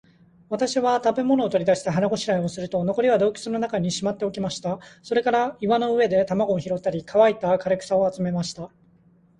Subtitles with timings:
[0.49, 4.79] 私は食物を取り出して、腹ごしらえをすると、残りは洞穴の中にしまっておきました。
[5.03, 8.71] それから岩の上で卵を拾ったり、乾いた枯草を集めました。